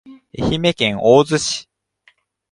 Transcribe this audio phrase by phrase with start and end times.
[0.35, 1.69] 愛媛県大洲市